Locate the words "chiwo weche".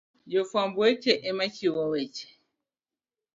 1.55-2.27